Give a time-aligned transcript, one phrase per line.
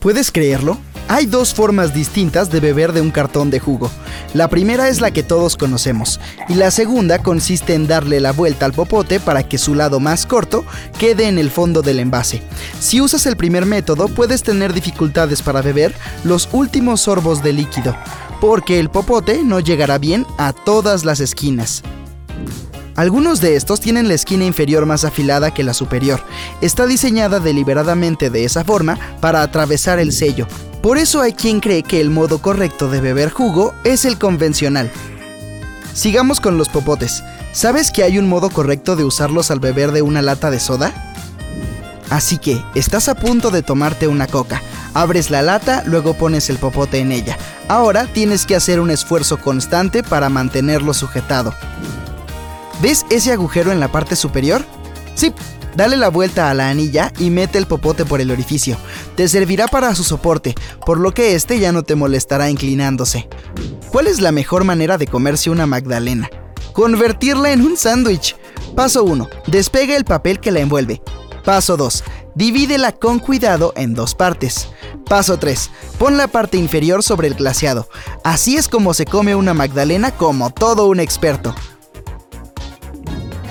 [0.00, 0.78] ¿Puedes creerlo?
[1.08, 3.90] Hay dos formas distintas de beber de un cartón de jugo.
[4.32, 8.64] La primera es la que todos conocemos y la segunda consiste en darle la vuelta
[8.64, 10.64] al popote para que su lado más corto
[10.98, 12.42] quede en el fondo del envase.
[12.80, 15.94] Si usas el primer método puedes tener dificultades para beber
[16.24, 17.94] los últimos sorbos de líquido,
[18.40, 21.82] porque el popote no llegará bien a todas las esquinas.
[23.00, 26.22] Algunos de estos tienen la esquina inferior más afilada que la superior.
[26.60, 30.46] Está diseñada deliberadamente de esa forma para atravesar el sello.
[30.82, 34.92] Por eso hay quien cree que el modo correcto de beber jugo es el convencional.
[35.94, 37.24] Sigamos con los popotes.
[37.52, 40.92] ¿Sabes que hay un modo correcto de usarlos al beber de una lata de soda?
[42.10, 44.60] Así que, estás a punto de tomarte una coca.
[44.92, 47.38] Abres la lata, luego pones el popote en ella.
[47.66, 51.54] Ahora tienes que hacer un esfuerzo constante para mantenerlo sujetado.
[52.82, 54.64] ¿Ves ese agujero en la parte superior?
[55.14, 55.34] Sí,
[55.76, 58.78] dale la vuelta a la anilla y mete el popote por el orificio.
[59.16, 60.54] Te servirá para su soporte,
[60.86, 63.28] por lo que este ya no te molestará inclinándose.
[63.92, 66.30] ¿Cuál es la mejor manera de comerse una magdalena?
[66.72, 68.36] Convertirla en un sándwich.
[68.74, 69.28] Paso 1.
[69.48, 71.02] Despega el papel que la envuelve.
[71.44, 72.04] Paso 2.
[72.34, 74.68] Divídela con cuidado en dos partes.
[75.06, 75.70] Paso 3.
[75.98, 77.88] Pon la parte inferior sobre el glaseado.
[78.24, 81.54] Así es como se come una magdalena como todo un experto.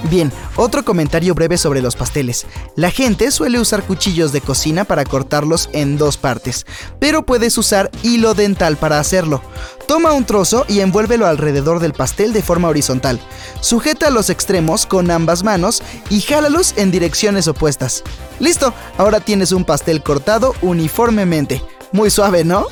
[0.10, 2.48] Bien, otro comentario breve sobre los pasteles.
[2.76, 6.66] La gente suele usar cuchillos de cocina para cortarlos en dos partes,
[7.00, 9.42] pero puedes usar hilo dental para hacerlo.
[9.88, 13.20] Toma un trozo y envuélvelo alrededor del pastel de forma horizontal.
[13.62, 18.04] Sujeta los extremos con ambas manos y jálalos en direcciones opuestas.
[18.39, 21.62] Listo, ahora tienes un pastel cortado uniformemente.
[21.92, 22.67] Muy suave, ¿no?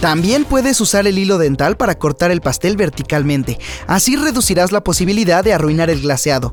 [0.00, 5.42] También puedes usar el hilo dental para cortar el pastel verticalmente, así reducirás la posibilidad
[5.42, 6.52] de arruinar el glaseado.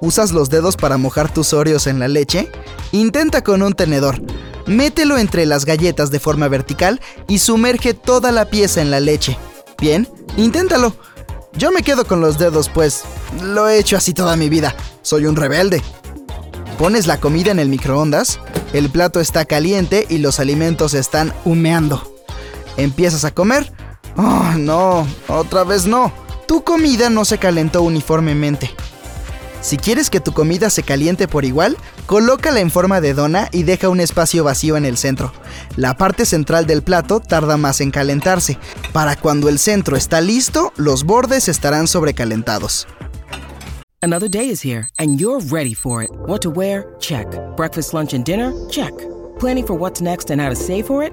[0.00, 2.50] ¿Usas los dedos para mojar tus Oreos en la leche?
[2.90, 4.20] Intenta con un tenedor.
[4.66, 9.38] Mételo entre las galletas de forma vertical y sumerge toda la pieza en la leche.
[9.80, 10.96] Bien, inténtalo.
[11.54, 13.02] Yo me quedo con los dedos, pues
[13.42, 14.74] lo he hecho así toda mi vida.
[15.02, 15.82] Soy un rebelde.
[16.78, 18.40] Pones la comida en el microondas,
[18.72, 22.11] el plato está caliente y los alimentos están humeando.
[22.76, 23.72] Empiezas a comer.
[24.16, 26.12] Oh, no, otra vez no.
[26.46, 28.70] Tu comida no se calentó uniformemente.
[29.62, 33.62] Si quieres que tu comida se caliente por igual, colócala en forma de dona y
[33.62, 35.32] deja un espacio vacío en el centro.
[35.76, 38.58] La parte central del plato tarda más en calentarse.
[38.92, 42.88] Para cuando el centro está listo, los bordes estarán sobrecalentados.
[44.02, 46.10] Another day is here and you're ready for it.
[46.26, 46.88] What to wear?
[46.98, 47.28] Check.
[47.56, 48.52] Breakfast, lunch and dinner?
[48.68, 48.92] Check.
[49.38, 51.12] Planning for what's next and how to save for it?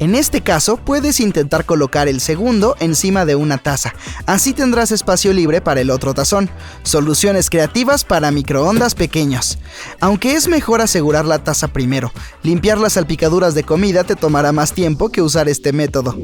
[0.00, 3.94] En este caso, puedes intentar colocar el segundo encima de una taza.
[4.26, 6.50] Así tendrás espacio libre para el otro tazón.
[6.82, 9.58] Soluciones creativas para microondas pequeños.
[10.00, 12.12] Aunque es mejor asegurar la taza primero,
[12.42, 16.16] limpiar las salpicaduras de comida te tomará más tiempo que usar este método.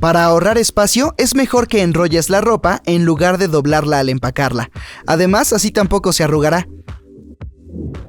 [0.00, 4.70] Para ahorrar espacio, es mejor que enrolles la ropa en lugar de doblarla al empacarla.
[5.06, 6.68] Además, así tampoco se arrugará.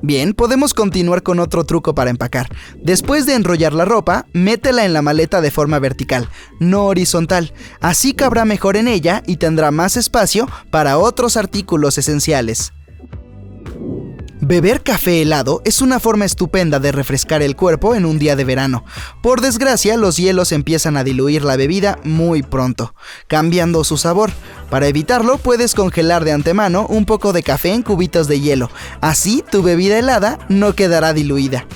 [0.01, 2.47] Bien, podemos continuar con otro truco para empacar.
[2.81, 7.53] Después de enrollar la ropa, métela en la maleta de forma vertical, no horizontal.
[7.81, 12.71] Así cabrá mejor en ella y tendrá más espacio para otros artículos esenciales.
[14.49, 18.45] Beber café helado es una forma estupenda de refrescar el cuerpo en un día de
[18.45, 18.83] verano.
[19.21, 22.95] Por desgracia, los hielos empiezan a diluir la bebida muy pronto,
[23.27, 24.31] cambiando su sabor.
[24.71, 28.71] Para evitarlo, puedes congelar de antemano un poco de café en cubitos de hielo.
[29.01, 31.67] Así, tu bebida helada no quedará diluida.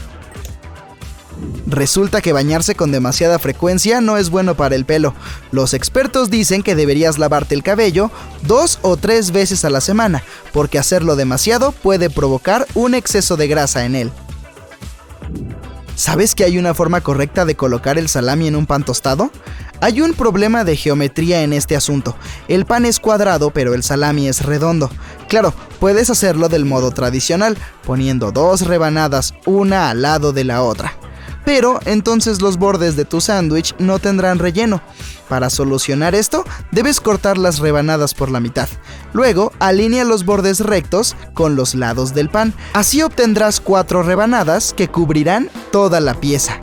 [1.66, 5.16] Resulta que bañarse con demasiada frecuencia no es bueno para el pelo.
[5.52, 8.12] Los expertos dicen que deberías lavarte el cabello
[8.44, 13.48] dos o tres veces a la semana, porque hacerlo demasiado puede provocar un exceso de
[13.48, 14.12] grasa en él.
[15.96, 19.32] ¿Sabes que hay una forma correcta de colocar el salami en un pan tostado?
[19.80, 22.16] Hay un problema de geometría en este asunto.
[22.48, 24.90] El pan es cuadrado, pero el salami es redondo.
[25.28, 30.94] Claro, puedes hacerlo del modo tradicional, poniendo dos rebanadas una al lado de la otra
[31.46, 34.82] pero entonces los bordes de tu sándwich no tendrán relleno.
[35.30, 38.70] Para solucionar esto, debes cortar las rebanadas por la mitad.
[39.14, 42.54] Luego, alinea los bordes rectos con los lados del pan.
[42.74, 46.62] Así obtendrás cuatro rebanadas que cubrirán toda la pieza.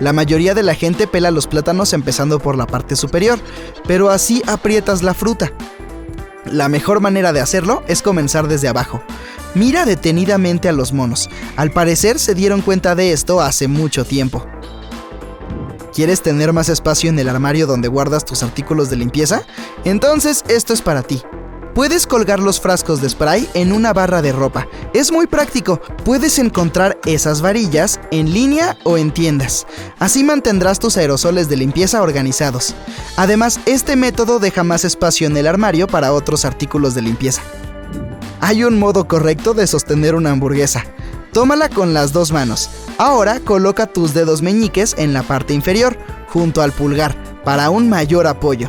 [0.00, 3.38] La mayoría de la gente pela los plátanos empezando por la parte superior,
[3.86, 5.52] pero así aprietas la fruta.
[6.44, 9.02] La mejor manera de hacerlo es comenzar desde abajo.
[9.54, 11.28] Mira detenidamente a los monos.
[11.56, 14.46] Al parecer se dieron cuenta de esto hace mucho tiempo.
[15.94, 19.42] ¿Quieres tener más espacio en el armario donde guardas tus artículos de limpieza?
[19.84, 21.22] Entonces esto es para ti.
[21.74, 24.68] Puedes colgar los frascos de spray en una barra de ropa.
[24.92, 25.80] Es muy práctico.
[26.04, 29.66] Puedes encontrar esas varillas en línea o en tiendas.
[29.98, 32.74] Así mantendrás tus aerosoles de limpieza organizados.
[33.16, 37.40] Además, este método deja más espacio en el armario para otros artículos de limpieza.
[38.42, 40.84] Hay un modo correcto de sostener una hamburguesa.
[41.32, 42.68] Tómala con las dos manos.
[42.98, 45.96] Ahora coloca tus dedos meñiques en la parte inferior,
[46.28, 48.68] junto al pulgar, para un mayor apoyo.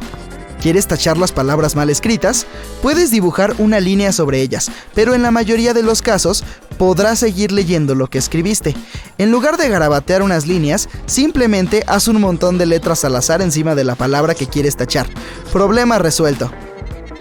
[0.63, 2.47] ¿Quieres tachar las palabras mal escritas?
[2.81, 6.45] Puedes dibujar una línea sobre ellas, pero en la mayoría de los casos
[6.77, 8.73] podrás seguir leyendo lo que escribiste.
[9.17, 13.75] En lugar de garabatear unas líneas, simplemente haz un montón de letras al azar encima
[13.75, 15.05] de la palabra que quieres tachar.
[15.51, 16.49] Problema resuelto.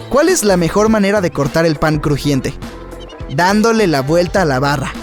[0.07, 2.53] ¿Cuál es la mejor manera de cortar el pan crujiente?
[3.35, 4.93] Dándole la vuelta a la barra.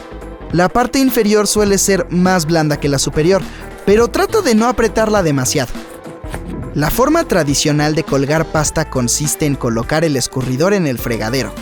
[0.51, 3.43] La parte inferior suele ser más blanda que la superior,
[3.85, 5.90] pero trata de no apretarla demasiado.
[6.75, 11.53] La forma tradicional de colgar pasta consiste en colocar el escurridor en el fregadero.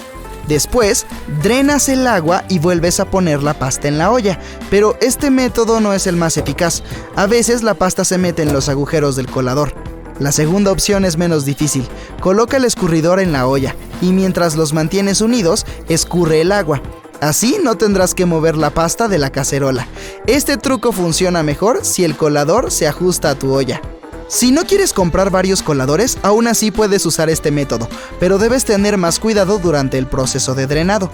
[0.46, 1.06] Después,
[1.42, 4.38] drenas el agua y vuelves a poner la pasta en la olla,
[4.70, 6.82] pero este método no es el más eficaz.
[7.16, 9.72] A veces la pasta se mete en los agujeros del colador.
[10.18, 11.88] La segunda opción es menos difícil.
[12.20, 16.82] Coloca el escurridor en la olla y mientras los mantienes unidos, escurre el agua.
[17.22, 19.86] Así no tendrás que mover la pasta de la cacerola.
[20.26, 23.80] Este truco funciona mejor si el colador se ajusta a tu olla.
[24.28, 27.88] Si no quieres comprar varios coladores, aún así puedes usar este método,
[28.20, 31.10] pero debes tener más cuidado durante el proceso de drenado.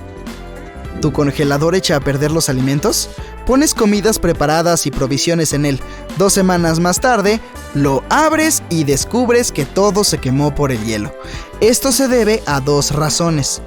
[1.01, 3.09] ¿Tu congelador echa a perder los alimentos?
[3.47, 5.81] Pones comidas preparadas y provisiones en él.
[6.19, 7.41] Dos semanas más tarde,
[7.75, 11.15] lo abres y descubres que todo se quemó por el hielo.
[11.61, 13.63] Esto se debe a dos razones.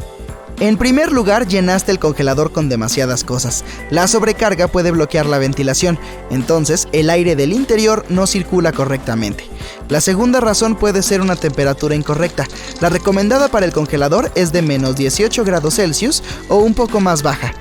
[0.59, 3.63] En primer lugar, llenaste el congelador con demasiadas cosas.
[3.91, 5.99] La sobrecarga puede bloquear la ventilación,
[6.31, 9.47] entonces el aire del interior no circula correctamente.
[9.87, 12.47] La segunda razón puede ser una temperatura incorrecta.
[12.81, 17.21] La recomendada para el congelador es de menos 18 grados Celsius o un poco más
[17.21, 17.53] baja.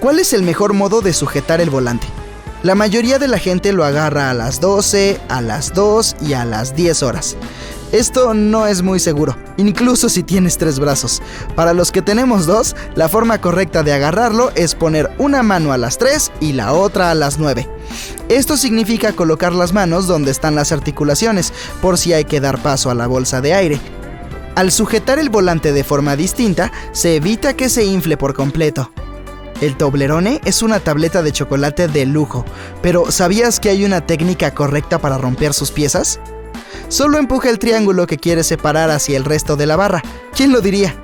[0.00, 2.08] ¿Cuál es el mejor modo de sujetar el volante?
[2.64, 6.44] La mayoría de la gente lo agarra a las 12, a las 2 y a
[6.44, 7.36] las 10 horas.
[7.92, 11.20] Esto no es muy seguro, incluso si tienes tres brazos.
[11.54, 15.76] Para los que tenemos dos, la forma correcta de agarrarlo es poner una mano a
[15.76, 17.68] las 3 y la otra a las 9.
[18.30, 21.52] Esto significa colocar las manos donde están las articulaciones,
[21.82, 23.80] por si hay que dar paso a la bolsa de aire.
[24.54, 28.90] Al sujetar el volante de forma distinta, se evita que se infle por completo.
[29.60, 32.44] El Toblerone es una tableta de chocolate de lujo,
[32.80, 36.20] pero ¿sabías que hay una técnica correcta para romper sus piezas?
[36.88, 40.02] Solo empuja el triángulo que quieres separar hacia el resto de la barra.
[40.34, 40.94] ¿Quién lo diría?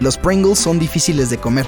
[0.00, 1.66] Los Pringles son difíciles de comer,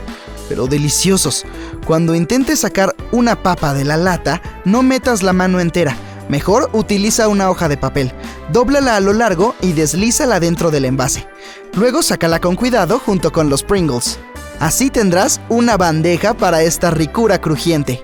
[0.48, 1.44] pero deliciosos.
[1.86, 5.96] Cuando intentes sacar una papa de la lata, no metas la mano entera.
[6.28, 8.12] Mejor utiliza una hoja de papel,
[8.52, 11.26] dóblala a lo largo y deslízala dentro del envase.
[11.74, 14.18] Luego sácala con cuidado junto con los Pringles.
[14.58, 18.02] Así tendrás una bandeja para esta ricura crujiente.